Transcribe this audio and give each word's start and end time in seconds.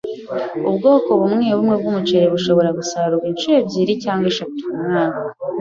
Ubwoko 0.69 1.09
bumwebumwe 1.19 1.75
bwumuceri 1.81 2.27
bushobora 2.35 2.69
gusarurwa 2.79 3.27
inshuro 3.31 3.55
ebyiri 3.63 3.93
cyangwa 4.03 4.25
eshatu 4.31 4.59
kumwaka. 4.67 5.19